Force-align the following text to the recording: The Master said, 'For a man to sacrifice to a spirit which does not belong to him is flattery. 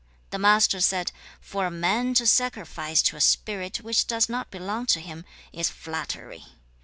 The 0.31 0.39
Master 0.39 0.81
said, 0.81 1.11
'For 1.39 1.67
a 1.67 1.69
man 1.69 2.15
to 2.15 2.25
sacrifice 2.25 3.03
to 3.03 3.17
a 3.17 3.21
spirit 3.21 3.81
which 3.81 4.07
does 4.07 4.29
not 4.29 4.49
belong 4.49 4.87
to 4.87 4.99
him 4.99 5.25
is 5.53 5.69
flattery. 5.69 6.43